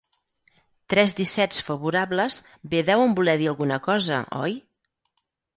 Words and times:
Tres 0.93 1.13
dissets 1.19 1.59
favorables 1.67 2.39
bé 2.73 2.81
deuen 2.89 3.15
voler 3.21 3.39
dir 3.45 3.53
alguna 3.53 3.81
cosa, 3.91 4.21
oi? 4.43 4.61